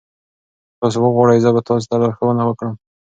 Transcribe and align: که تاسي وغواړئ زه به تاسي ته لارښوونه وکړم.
که 0.69 0.75
تاسي 0.79 0.97
وغواړئ 1.01 1.37
زه 1.45 1.49
به 1.55 1.61
تاسي 1.69 1.85
ته 1.91 1.95
لارښوونه 2.01 2.43
وکړم. 2.45 2.73